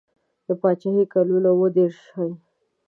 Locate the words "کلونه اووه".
1.13-1.69